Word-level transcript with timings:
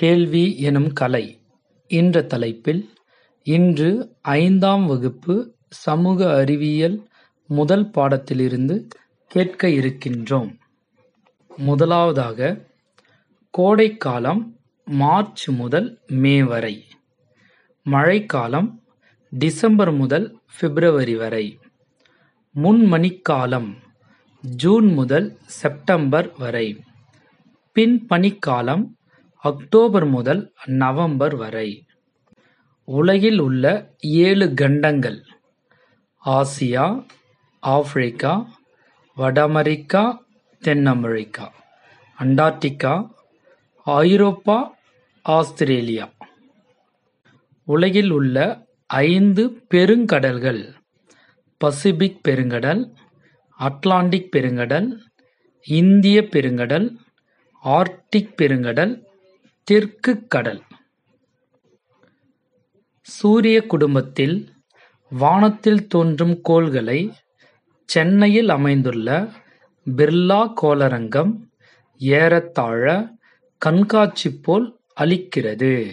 கேள்வி 0.00 0.58
எனும் 0.58 0.92
கலை 0.92 1.40
என்ற 1.86 2.22
தலைப்பில் 2.22 2.90
இன்று 3.42 4.16
ஐந்தாம் 4.20 4.86
வகுப்பு 4.86 5.54
சமூக 5.68 6.36
அறிவியல் 6.36 7.08
முதல் 7.46 7.90
பாடத்திலிருந்து 7.90 8.88
கேட்க 9.26 9.68
இருக்கின்றோம். 9.68 10.56
முதலாவதாக 11.56 12.68
கோடைக்காலம் 13.50 14.56
மார்ச் 14.84 15.48
முதல் 15.48 15.98
மே 16.06 16.42
வரை. 16.42 16.84
மழைக்காலம் 17.82 18.82
டிசம்பர் 19.30 19.92
முதல் 19.92 20.38
பிப்ரவரி 20.60 21.16
வரை. 21.16 21.58
முன்மணிக்காலம் 22.54 23.74
ஜூன் 24.40 24.92
முதல் 24.92 25.38
செப்டம்பர் 25.46 26.32
வரை. 26.38 26.80
பின்பனிக்காலம் 27.74 28.98
அக்டோபர் 29.42 30.04
முதல் 30.04 30.52
நவம்பர் 30.64 31.36
வரை. 31.36 31.86
உலகில் 32.84 33.38
உள்ள 33.38 33.94
ஏழு 33.98 34.54
கண்டங்கள் 34.54 35.24
ஆசியா, 36.26 37.06
ஆப்பிரிக்கா, 37.60 38.46
வட 39.14 39.42
அமெரிக்கா, 39.42 40.24
தென் 40.60 40.86
அமெரிக்கா, 40.86 41.52
அண்டார்டிகா, 42.18 43.08
ஐரோப்பா, 43.84 44.76
ஆஸ்திரேலியா. 45.22 46.12
உலகில் 47.64 48.10
உள்ள 48.10 48.66
ஐந்து 48.86 49.62
பெருங்கடல்கள் 49.74 50.74
பசிபிக் 51.58 52.20
பெருங்கடல், 52.28 52.94
அட்லாண்டிக் 53.58 54.28
பெருங்கடல், 54.36 54.98
இந்தியப் 55.64 56.28
பெருங்கடல், 56.30 56.96
ஆர்க்டிக் 57.64 58.34
பெருங்கடல், 58.36 59.08
தெற்குக் 59.64 60.26
கடல். 60.28 60.62
சூரிய 63.02 63.66
குடும்பத்தில் 63.66 64.48
வானத்தில் 65.10 65.86
தோன்றும் 65.86 66.40
கோள்களை 66.40 67.12
சென்னையில் 67.84 68.48
அமைந்துள்ள 68.48 69.32
பிர்லா 69.96 70.52
கோளரங்கம் 70.62 71.48
ஏறத்தாழ 71.98 73.10
கண்காட்சி 73.58 74.34
போல் 74.34 74.78
அளிக்கிறது. 75.00 75.90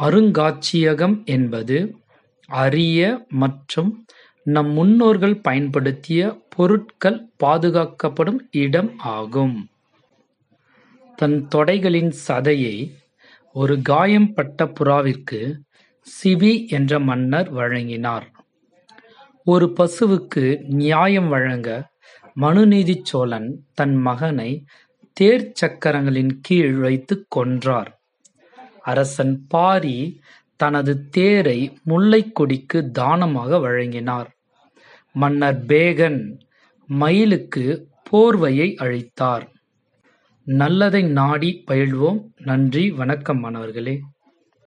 அருங்காட்சியகம் 0.00 1.24
என்பது 1.24 1.96
அரிய 2.46 3.26
மற்றும் 3.28 4.06
நம் 4.42 4.70
முன்னோர்கள் 4.70 5.40
பயன்படுத்திய 5.40 6.46
பொருட்கள் 6.48 7.28
பாதுகாக்கப்படும் 7.44 8.38
இடம் 8.50 8.98
ஆகும். 8.98 9.68
தன் 11.16 11.48
தொடைகளின் 11.54 12.12
சதையை 12.28 12.92
ஒரு 13.52 13.82
காயம் 13.82 14.32
பட்ட 14.32 14.64
புறாவிற்கு 14.64 15.58
சிவி 16.02 16.68
என்ற 16.68 16.98
மன்னர் 16.98 17.50
வழங்கினார். 17.50 18.30
ஒரு 19.44 19.72
பசுவுக்கு 19.80 20.64
நியாயம் 20.66 21.28
வழங்க 21.28 21.90
மனுநீதிச் 22.40 23.04
சோழன் 23.04 23.64
தன் 23.74 23.94
மகனை 23.94 24.64
தேர்ச் 25.12 25.54
சக்கரங்களின் 25.54 26.40
கீழ் 26.42 26.72
வைத்துக் 26.72 27.38
கொன்றார். 27.38 27.86
அரசன் 28.82 29.46
பாரி 29.48 30.20
தனது 30.56 31.08
தேரை 31.08 31.78
முல்லைக் 31.82 32.34
கொடிக்கு 32.34 32.90
தானமாக 32.90 33.58
வழங்கினார். 33.58 34.30
மன்னர் 35.12 35.64
பேகன் 35.66 36.38
மயிலுக்கு 36.86 37.86
போர்வையை 38.12 38.74
அளித்தார். 38.74 39.50
நல்லதை 40.46 41.02
நாடி 41.02 41.64
பயில்வோம் 41.70 42.18
நன்றி 42.44 42.90
வணக்கம் 42.90 43.38
மாணவர்களே! 43.38 43.94